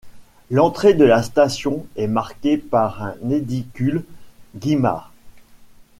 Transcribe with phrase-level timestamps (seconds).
[0.49, 4.03] L'entrée de la station est marquée par un édicule
[4.55, 5.13] Guimard.